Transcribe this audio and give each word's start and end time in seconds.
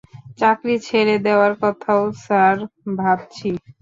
চাকরি 0.39 0.75
ছেড়ে 0.87 1.15
দেওয়ার 1.25 1.53
কথাও 1.63 2.01
স্যার 2.23 2.57
ভাবছি। 2.97 3.49